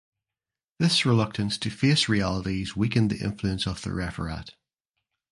[0.79, 4.49] This reluctance to face realities weakened the influence of the Referat.